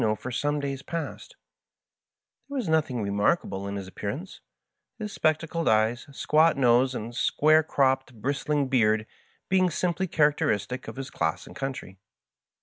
Casmo 0.01 0.17
for 0.17 0.31
some 0.31 0.59
days 0.59 0.81
past 0.81 1.35
Tliere 2.49 2.55
was 2.55 2.67
nothisg 2.67 3.03
remark 3.03 3.41
able 3.45 3.67
in 3.67 3.75
his 3.75 3.87
appearance, 3.87 4.41
his 4.97 5.13
spectacled 5.13 5.69
eyes, 5.69 6.07
squat 6.11 6.57
nose, 6.57 6.95
and 6.95 7.13
square 7.15 7.61
cropped 7.61 8.15
bristling 8.15 8.67
beard 8.67 9.05
being 9.47 9.69
simply 9.69 10.07
charac 10.07 10.37
teristic 10.37 10.87
of 10.87 10.95
his 10.95 11.11
class 11.11 11.45
and 11.45 11.55
country. 11.55 11.99